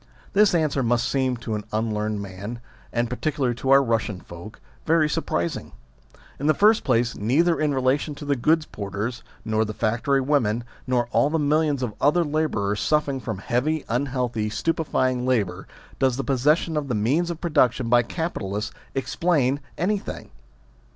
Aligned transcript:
This 0.33 0.55
answer 0.55 0.81
must 0.81 1.07
seem 1.07 1.37
to 1.37 1.53
an 1.53 1.63
unlearned 1.71 2.23
man, 2.23 2.59
and 2.91 3.07
particularly 3.07 3.53
to 3.57 3.69
our 3.69 3.83
Eussian 3.83 4.25
folk, 4.25 4.59
very 4.83 5.07
surpris 5.07 5.55
ing. 5.55 5.73
In 6.39 6.47
the 6.47 6.55
first 6.55 6.83
place, 6.83 7.15
neither 7.15 7.59
in 7.59 7.71
relation 7.75 8.15
to 8.15 8.25
the 8.25 8.35
goods 8.35 8.65
porters 8.65 9.21
nor 9.45 9.63
the 9.63 9.75
factory 9.75 10.19
women, 10.19 10.63
nor 10.87 11.05
all 11.11 11.29
the 11.29 11.37
millions 11.37 11.83
of 11.83 11.93
other 12.01 12.23
labourers 12.23 12.81
suffering 12.81 13.19
from 13.19 13.37
heavy, 13.37 13.85
unhealthy, 13.89 14.49
stupefying 14.49 15.23
labour, 15.27 15.67
does 15.99 16.17
the 16.17 16.23
possession 16.23 16.75
of 16.77 16.87
the 16.87 16.95
means 16.95 17.29
of 17.29 17.39
production 17.39 17.87
by 17.87 18.01
capi 18.01 18.39
talists 18.43 18.71
explain 18.95 19.59
anything. 19.77 20.31